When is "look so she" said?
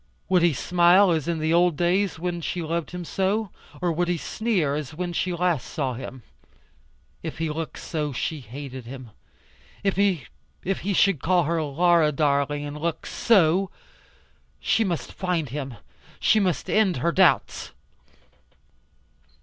12.79-14.83